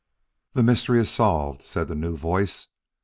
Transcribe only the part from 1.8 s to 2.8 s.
the new voice.